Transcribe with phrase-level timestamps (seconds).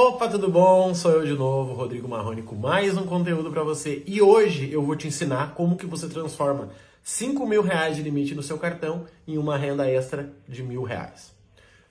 [0.00, 0.94] Opa, tudo bom?
[0.94, 4.00] Sou eu de novo, Rodrigo Marrone, com mais um conteúdo para você.
[4.06, 6.68] E hoje eu vou te ensinar como que você transforma
[7.02, 11.32] 5 mil reais de limite no seu cartão em uma renda extra de mil reais.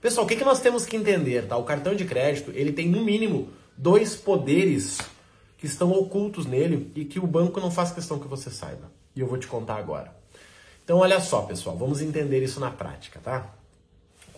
[0.00, 1.46] Pessoal, o que, que nós temos que entender?
[1.46, 1.58] Tá?
[1.58, 4.96] O cartão de crédito ele tem no mínimo dois poderes
[5.58, 8.90] que estão ocultos nele e que o banco não faz questão que você saiba.
[9.14, 10.16] E eu vou te contar agora.
[10.82, 13.54] Então, olha só, pessoal, vamos entender isso na prática, tá?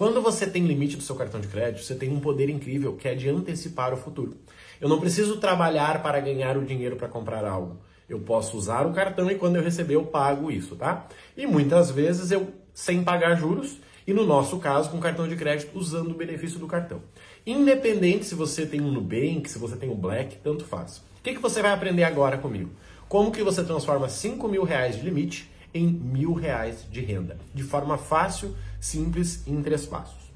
[0.00, 3.06] Quando você tem limite do seu cartão de crédito, você tem um poder incrível que
[3.06, 4.34] é de antecipar o futuro.
[4.80, 7.76] Eu não preciso trabalhar para ganhar o dinheiro para comprar algo.
[8.08, 11.06] Eu posso usar o cartão e quando eu receber eu pago isso, tá?
[11.36, 13.76] E muitas vezes eu sem pagar juros
[14.06, 17.02] e no nosso caso com cartão de crédito usando o benefício do cartão.
[17.46, 20.96] Independente se você tem um Nubank, se você tem um Black, tanto faz.
[20.96, 22.70] O que, que você vai aprender agora comigo?
[23.06, 27.62] Como que você transforma 5 mil reais de limite em mil reais de renda, de
[27.62, 30.32] forma fácil, simples e em três passos.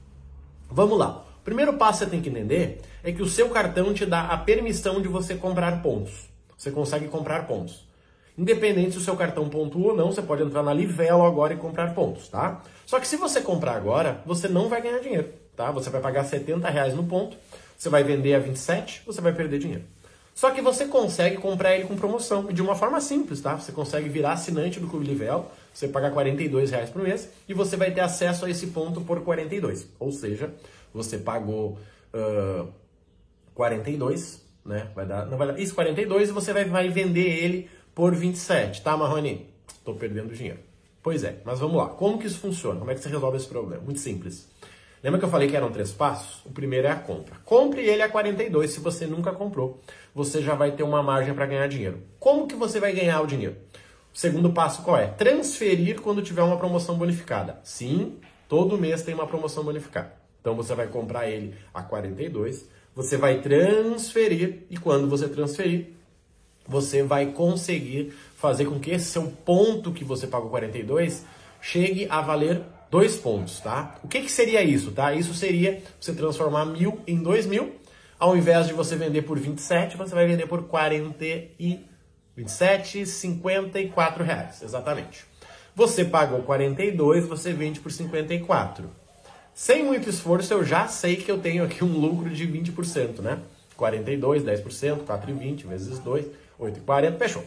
[0.70, 1.24] Vamos lá.
[1.40, 4.28] O primeiro passo que você tem que entender é que o seu cartão te dá
[4.28, 6.28] a permissão de você comprar pontos.
[6.56, 7.86] Você consegue comprar pontos.
[8.36, 11.56] Independente se o seu cartão pontua ou não, você pode entrar na Livelo agora e
[11.56, 12.62] comprar pontos, tá?
[12.84, 15.70] Só que se você comprar agora, você não vai ganhar dinheiro, tá?
[15.70, 17.36] Você vai pagar 70 reais no ponto,
[17.76, 19.84] você vai vender a 27, você vai perder dinheiro.
[20.34, 23.56] Só que você consegue comprar ele com promoção, de uma forma simples, tá?
[23.56, 27.76] Você consegue virar assinante do Clube Livelo, você pagar 42 reais por mês e você
[27.76, 29.86] vai ter acesso a esse ponto por 42.
[29.98, 30.52] Ou seja,
[30.92, 31.78] você pagou
[32.12, 32.68] uh,
[33.54, 34.88] 42, né?
[34.92, 38.82] Vai dar, não vai dar, isso 42 e você vai, vai vender ele por 27,
[38.82, 39.46] tá, Marrone?
[39.84, 40.58] Tô perdendo dinheiro.
[41.00, 41.86] Pois é, mas vamos lá.
[41.86, 42.78] Como que isso funciona?
[42.78, 43.82] Como é que você resolve esse problema?
[43.84, 44.48] Muito simples.
[45.04, 46.40] Lembra que eu falei que eram três passos?
[46.46, 47.36] O primeiro é a compra.
[47.44, 49.78] Compre ele a 42 se você nunca comprou.
[50.14, 52.00] Você já vai ter uma margem para ganhar dinheiro.
[52.18, 53.54] Como que você vai ganhar o dinheiro?
[54.14, 55.08] O segundo passo qual é?
[55.08, 57.60] Transferir quando tiver uma promoção bonificada.
[57.62, 60.10] Sim, todo mês tem uma promoção bonificada.
[60.40, 65.88] Então você vai comprar ele a 42, você vai transferir e quando você transferir,
[66.66, 71.26] você vai conseguir fazer com que esse seu ponto que você pagou 42
[71.60, 72.62] chegue a valer
[72.94, 73.96] dois pontos, tá?
[74.04, 75.12] O que, que seria isso, tá?
[75.12, 77.74] Isso seria você transformar mil em dois mil.
[78.20, 81.24] Ao invés de você vender por 27, você vai vender por 40
[81.58, 81.84] e
[82.36, 85.24] 27, 54 reais, exatamente.
[85.74, 88.88] Você pagou 42, você vende por 54.
[89.52, 93.40] Sem muito esforço, eu já sei que eu tenho aqui um lucro de 20%, né?
[93.76, 96.26] 42, 10%, 4,20 vezes 2,
[96.60, 97.44] 8,40, fechou.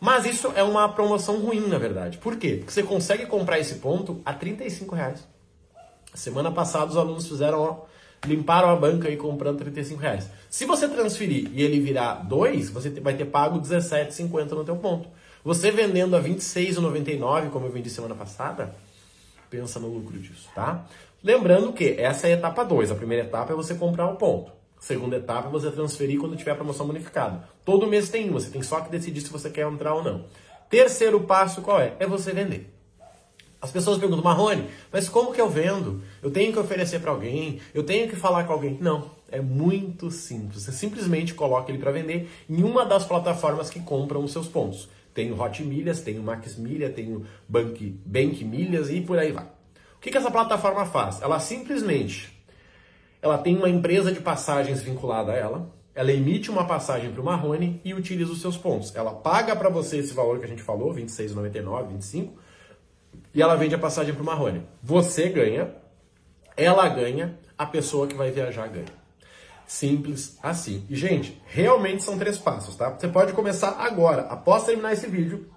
[0.00, 2.18] Mas isso é uma promoção ruim, na verdade.
[2.18, 2.56] Por quê?
[2.58, 5.26] Porque você consegue comprar esse ponto a 35 reais.
[6.14, 7.84] Semana passada os alunos fizeram, ó,
[8.26, 10.30] limparam a banca aí comprando 35 reais.
[10.48, 15.08] Se você transferir e ele virar 2, você vai ter pago 17,50 no teu ponto.
[15.44, 18.74] Você vendendo a 26,99, como eu vendi semana passada,
[19.50, 20.84] pensa no lucro disso, tá?
[21.22, 22.90] Lembrando que essa é a etapa 2.
[22.90, 24.52] A primeira etapa é você comprar o ponto.
[24.80, 27.48] Segunda etapa, você transferir quando tiver promoção bonificada.
[27.64, 30.26] Todo mês tem uma, você tem só que decidir se você quer entrar ou não.
[30.70, 31.94] Terceiro passo qual é?
[31.98, 32.74] É você vender.
[33.60, 36.00] As pessoas perguntam, Marrone, mas como que eu vendo?
[36.22, 37.60] Eu tenho que oferecer para alguém?
[37.74, 38.78] Eu tenho que falar com alguém?
[38.80, 40.62] Não, é muito simples.
[40.62, 44.88] Você simplesmente coloca ele para vender em uma das plataformas que compram os seus pontos.
[45.12, 49.18] Tem o Hot Milhas, tem o Max Milha, tem o Bank, Bank Milhas e por
[49.18, 49.44] aí vai.
[49.44, 51.20] O que, que essa plataforma faz?
[51.20, 52.37] Ela simplesmente
[53.20, 57.24] ela tem uma empresa de passagens vinculada a ela, ela emite uma passagem para o
[57.24, 58.94] Marrone e utiliza os seus pontos.
[58.94, 62.38] Ela paga para você esse valor que a gente falou, 26,99, 25,
[63.34, 64.62] e ela vende a passagem para o Marrone.
[64.82, 65.74] Você ganha,
[66.56, 68.86] ela ganha, a pessoa que vai viajar ganha.
[69.66, 70.86] Simples assim.
[70.88, 72.90] E, gente, realmente são três passos, tá?
[72.90, 75.50] Você pode começar agora, após terminar esse vídeo,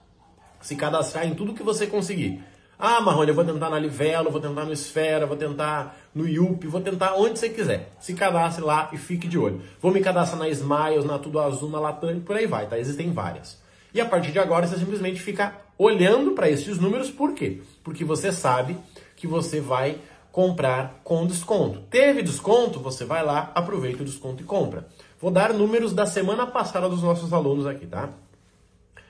[0.59, 2.43] se cadastrar em tudo que você conseguir.
[2.83, 6.65] Ah, Marrone, eu vou tentar na Livelo, vou tentar no Esfera, vou tentar no Yup,
[6.65, 7.91] vou tentar onde você quiser.
[7.99, 9.61] Se cadastre lá e fique de olho.
[9.79, 12.79] Vou me cadastrar na Smiles, na Tudo Azul, na Latam e por aí vai, tá?
[12.79, 13.61] Existem várias.
[13.93, 17.61] E a partir de agora você simplesmente fica olhando para esses números, por quê?
[17.83, 18.75] Porque você sabe
[19.15, 19.99] que você vai
[20.31, 21.81] comprar com desconto.
[21.81, 22.79] Teve desconto?
[22.79, 24.87] Você vai lá, aproveita o desconto e compra.
[25.19, 28.09] Vou dar números da semana passada dos nossos alunos aqui, tá?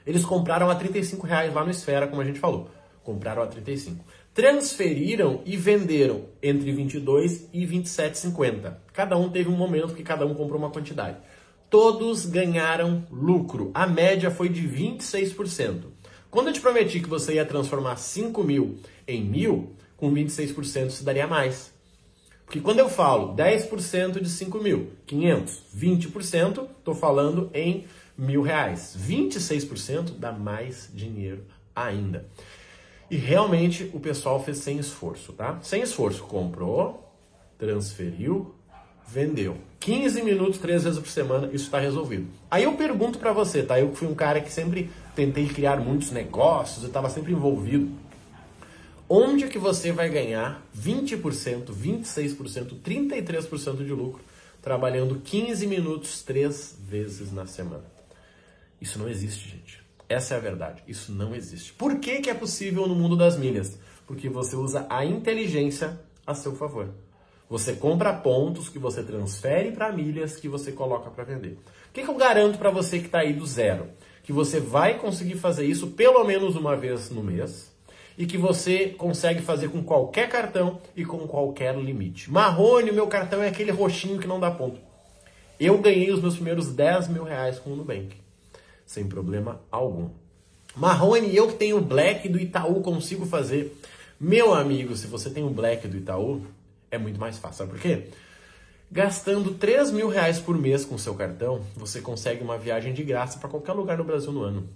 [0.06, 2.70] Eles compraram a 35 reais lá no Esfera, como a gente falou
[3.04, 4.04] compraram a 35.
[4.34, 8.76] Transferiram e venderam entre 22 e 27,50.
[8.94, 11.18] Cada um teve um momento que cada um comprou uma quantidade.
[11.70, 13.72] Todos ganharam lucro.
[13.74, 15.84] A média foi de 26%.
[16.30, 21.04] Quando eu te prometi que você ia transformar 5 mil em mil, com 26% se
[21.04, 21.74] daria mais.
[22.46, 27.86] Porque quando eu falo 10% de 5 mil, 500, 20%, estou falando em
[28.18, 28.96] mil reais.
[29.00, 31.46] 26% dá mais dinheiro
[31.76, 32.26] ainda.
[33.12, 35.60] E realmente o pessoal fez sem esforço, tá?
[35.62, 37.14] Sem esforço, comprou,
[37.60, 38.56] transferiu,
[39.06, 39.58] vendeu.
[39.82, 42.28] 15 minutos, três vezes por semana, isso está resolvido.
[42.50, 43.78] Aí eu pergunto para você, tá?
[43.78, 47.92] Eu fui um cara que sempre tentei criar muitos negócios, eu estava sempre envolvido.
[49.10, 54.24] Onde que você vai ganhar 20%, 26%, 33% de lucro
[54.62, 57.84] trabalhando 15 minutos três vezes na semana?
[58.80, 59.84] Isso não existe, gente.
[60.12, 60.84] Essa é a verdade.
[60.88, 61.72] Isso não existe.
[61.72, 63.80] Por que, que é possível no mundo das milhas?
[64.06, 65.98] Porque você usa a inteligência
[66.28, 66.90] a seu favor.
[67.50, 71.58] Você compra pontos que você transfere para milhas que você coloca para vender.
[71.90, 73.88] O que, que eu garanto para você que está aí do zero?
[74.22, 77.72] Que você vai conseguir fazer isso pelo menos uma vez no mês
[78.18, 82.30] e que você consegue fazer com qualquer cartão e com qualquer limite.
[82.30, 84.80] Marrone, meu cartão é aquele roxinho que não dá ponto.
[85.58, 88.21] Eu ganhei os meus primeiros 10 mil reais com o Nubank,
[88.92, 90.10] sem problema algum.
[90.76, 93.80] Marrone, eu que tenho o Black do Itaú consigo fazer.
[94.20, 96.42] Meu amigo, se você tem o Black do Itaú,
[96.92, 97.60] é muito mais fácil.
[97.60, 98.10] Sabe por quê?
[98.92, 103.40] Gastando 3 mil reais por mês com seu cartão, você consegue uma viagem de graça
[103.40, 104.68] para qualquer lugar no Brasil no ano.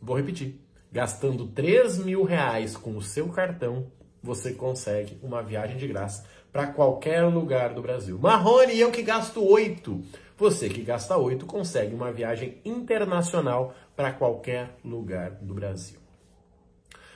[0.00, 0.60] Vou repetir.
[0.92, 3.88] Gastando 3 mil reais com o seu cartão,
[4.26, 8.18] você consegue uma viagem de graça para qualquer lugar do Brasil.
[8.18, 10.02] Marrone, eu que gasto 8.
[10.36, 15.98] Você que gasta 8 consegue uma viagem internacional para qualquer lugar do Brasil.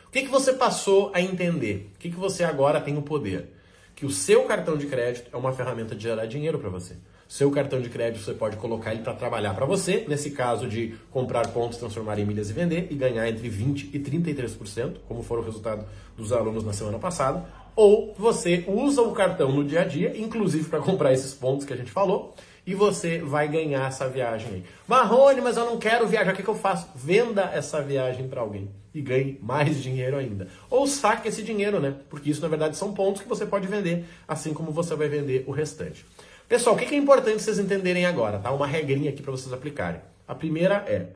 [0.07, 1.91] O que, que você passou a entender?
[1.95, 3.61] O que, que você agora tem o poder?
[4.01, 6.97] que o seu cartão de crédito é uma ferramenta de gerar dinheiro para você.
[7.31, 10.97] Seu cartão de crédito você pode colocar ele para trabalhar para você, nesse caso de
[11.13, 15.39] comprar pontos, transformar em milhas e vender e ganhar entre 20 e 33%, como foi
[15.39, 15.87] o resultado
[16.17, 17.45] dos alunos na semana passada.
[17.77, 21.73] Ou você usa o cartão no dia a dia, inclusive para comprar esses pontos que
[21.73, 22.35] a gente falou,
[22.67, 24.65] e você vai ganhar essa viagem aí.
[24.89, 26.89] Marrone, mas eu não quero viajar, o que, que eu faço?
[26.97, 30.49] Venda essa viagem para alguém e ganhe mais dinheiro ainda.
[30.69, 31.95] Ou saque esse dinheiro, né?
[32.09, 35.45] Porque isso na verdade são pontos que você pode vender, assim como você vai vender
[35.47, 36.05] o restante.
[36.51, 38.51] Pessoal, o que é importante vocês entenderem agora, tá?
[38.51, 40.01] Uma regrinha aqui para vocês aplicarem.
[40.27, 41.07] A primeira é: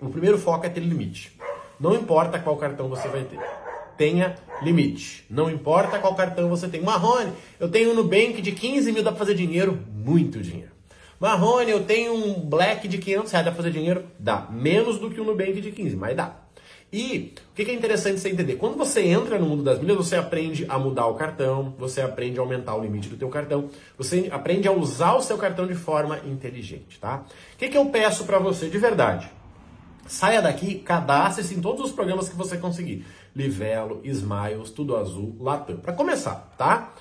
[0.00, 1.36] o primeiro foco é ter limite.
[1.80, 3.40] Não importa qual cartão você vai ter.
[3.98, 5.26] Tenha limite.
[5.28, 6.80] Não importa qual cartão você tem.
[6.80, 9.76] Marrone, eu tenho um Nubank de 15 mil, dá pra fazer dinheiro?
[9.92, 10.70] Muito dinheiro.
[11.18, 14.04] Marrone, eu tenho um Black de 500 reais, dá pra fazer dinheiro?
[14.16, 14.46] Dá.
[14.48, 16.36] Menos do que o Nubank de 15, mas dá.
[16.92, 18.56] E o que é interessante você entender?
[18.56, 22.38] Quando você entra no mundo das milhas, você aprende a mudar o cartão, você aprende
[22.38, 25.74] a aumentar o limite do teu cartão, você aprende a usar o seu cartão de
[25.74, 27.24] forma inteligente, tá?
[27.54, 29.30] O que, que eu peço para você de verdade?
[30.06, 33.06] Saia daqui, cadastre-se em todos os programas que você conseguir.
[33.34, 35.76] Livelo, Smiles, Tudo Azul, Latam.
[35.76, 36.92] Para começar, tá?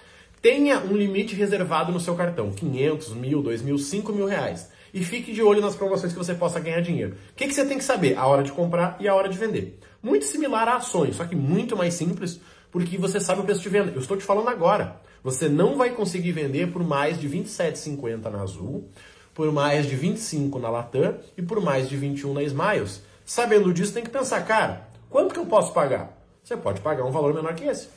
[0.42, 5.04] Tenha um limite reservado no seu cartão, 500, mil, 2 mil, 5 mil reais e
[5.04, 7.16] fique de olho nas promoções que você possa ganhar dinheiro.
[7.32, 8.18] O que, que você tem que saber?
[8.18, 9.80] A hora de comprar e a hora de vender.
[10.02, 12.40] Muito similar a ações, só que muito mais simples,
[12.72, 13.92] porque você sabe o preço de venda.
[13.94, 15.00] Eu estou te falando agora.
[15.24, 18.90] Você não vai conseguir vender por mais de R$ 27,50 na Azul,
[19.34, 23.04] por mais de 25 na Latam e por mais de 21 na Smiles.
[23.24, 26.18] Sabendo disso, tem que pensar, cara, quanto que eu posso pagar?
[26.44, 27.88] Você pode pagar um valor menor que esse.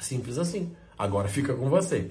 [0.00, 0.74] Simples assim.
[0.98, 2.10] Agora fica com você.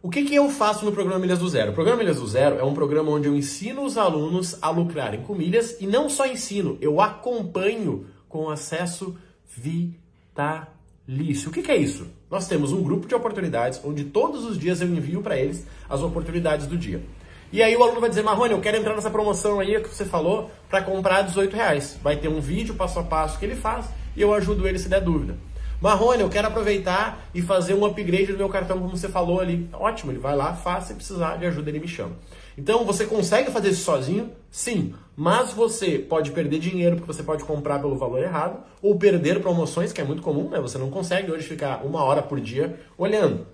[0.00, 1.72] O que, que eu faço no programa Milhas do Zero?
[1.72, 5.22] O programa Milhas do Zero é um programa onde eu ensino os alunos a lucrarem
[5.22, 11.48] com milhas e não só ensino, eu acompanho com acesso vitalício.
[11.48, 12.06] O que, que é isso?
[12.30, 16.00] Nós temos um grupo de oportunidades onde todos os dias eu envio para eles as
[16.00, 17.02] oportunidades do dia.
[17.50, 20.04] E aí o aluno vai dizer, Marrone, eu quero entrar nessa promoção aí que você
[20.04, 21.98] falou para comprar 18 reais.
[22.00, 24.88] Vai ter um vídeo passo a passo que ele faz e eu ajudo ele se
[24.88, 25.36] der dúvida.
[25.80, 29.70] Marrone, eu quero aproveitar e fazer um upgrade do meu cartão, como você falou ali.
[29.72, 32.16] Ótimo, ele vai lá, faz, se precisar de ajuda, ele me chama.
[32.56, 34.32] Então, você consegue fazer isso sozinho?
[34.50, 39.40] Sim, mas você pode perder dinheiro porque você pode comprar pelo valor errado, ou perder
[39.40, 40.60] promoções, que é muito comum, né?
[40.60, 43.46] Você não consegue hoje ficar uma hora por dia olhando.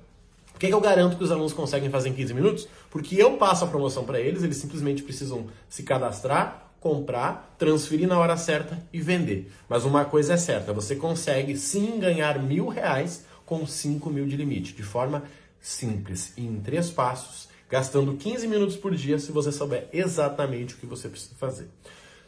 [0.55, 2.69] O que, que eu garanto que os alunos conseguem fazer em 15 minutos?
[2.89, 8.19] Porque eu passo a promoção para eles, eles simplesmente precisam se cadastrar, comprar, transferir na
[8.19, 9.51] hora certa e vender.
[9.67, 14.37] Mas uma coisa é certa, você consegue sim ganhar mil reais com 5 mil de
[14.37, 15.23] limite, de forma
[15.59, 20.85] simples, em três passos, gastando 15 minutos por dia se você souber exatamente o que
[20.85, 21.71] você precisa fazer.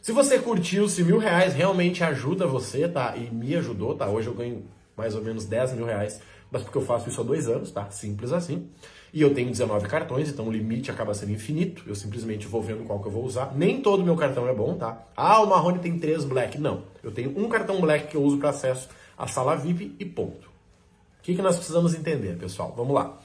[0.01, 3.15] Se você curtiu, se mil reais realmente ajuda você, tá?
[3.15, 4.09] E me ajudou, tá?
[4.09, 6.19] Hoje eu ganho mais ou menos 10 mil reais,
[6.51, 7.89] mas porque eu faço isso há dois anos, tá?
[7.89, 8.69] Simples assim.
[9.13, 11.83] E eu tenho 19 cartões, então o limite acaba sendo infinito.
[11.87, 13.53] Eu simplesmente vou vendo qual que eu vou usar.
[13.55, 15.05] Nem todo meu cartão é bom, tá?
[15.15, 16.57] Ah, o Marrone tem três Black.
[16.57, 16.83] Não.
[17.01, 20.47] Eu tenho um cartão Black que eu uso para acesso à sala VIP e ponto.
[20.47, 22.73] O que, que nós precisamos entender, pessoal?
[22.75, 23.17] Vamos lá.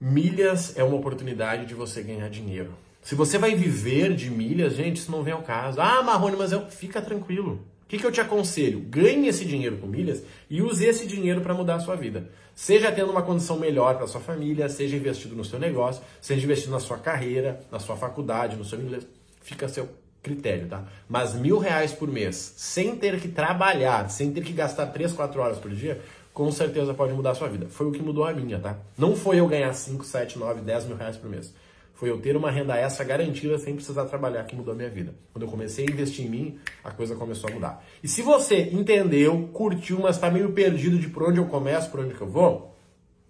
[0.00, 2.72] Milhas é uma oportunidade de você ganhar dinheiro.
[3.02, 5.80] Se você vai viver de milhas, gente, isso não vem ao caso.
[5.80, 6.66] Ah, Marrone, mas eu...
[6.68, 7.60] fica tranquilo.
[7.86, 8.80] O que, que eu te aconselho?
[8.80, 12.28] Ganhe esse dinheiro com milhas e use esse dinheiro para mudar a sua vida.
[12.52, 16.72] Seja tendo uma condição melhor para sua família, seja investido no seu negócio, seja investido
[16.72, 19.06] na sua carreira, na sua faculdade, no seu inglês.
[19.40, 19.88] Fica a seu
[20.20, 20.84] critério, tá?
[21.08, 25.40] Mas mil reais por mês, sem ter que trabalhar, sem ter que gastar 3, 4
[25.40, 26.00] horas por dia,
[26.34, 27.68] com certeza pode mudar a sua vida.
[27.68, 28.76] Foi o que mudou a minha, tá?
[28.98, 31.54] Não foi eu ganhar 5, 7, 9, 10 mil reais por mês.
[31.96, 35.14] Foi eu ter uma renda extra garantida sem precisar trabalhar que mudou a minha vida.
[35.32, 37.82] Quando eu comecei a investir em mim, a coisa começou a mudar.
[38.02, 42.00] E se você entendeu, curtiu, mas está meio perdido de por onde eu começo, por
[42.00, 42.76] onde que eu vou,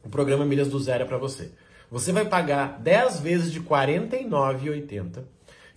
[0.04, 1.52] o programa Milhas do Zero é para você.
[1.92, 5.22] Você vai pagar 10 vezes de R$ 49,80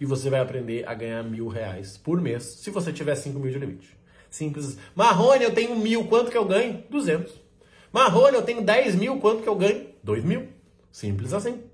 [0.01, 3.51] e você vai aprender a ganhar mil reais por mês se você tiver 5 mil
[3.51, 3.96] de limite.
[4.31, 4.79] Simples.
[4.96, 6.84] Marrone, eu tenho mil, quanto que eu ganho?
[6.89, 7.39] 200.
[7.93, 9.89] Marrone, eu tenho 10 mil, quanto que eu ganho?
[10.03, 10.48] 2 mil.
[10.91, 11.69] Simples assim.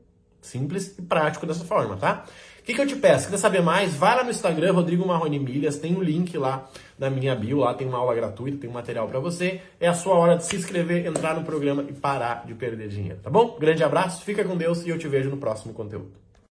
[0.46, 2.26] Simples e prático dessa forma, tá?
[2.60, 3.30] O que, que eu te peço?
[3.30, 3.94] Quer saber mais?
[3.94, 7.74] Vai lá no Instagram, Rodrigo Marrone Milhas, tem um link lá na minha bio, lá
[7.76, 9.62] tem uma aula gratuita, tem um material para você.
[9.80, 13.20] É a sua hora de se inscrever, entrar no programa e parar de perder dinheiro,
[13.22, 13.56] tá bom?
[13.60, 16.25] Grande abraço, fica com Deus e eu te vejo no próximo conteúdo.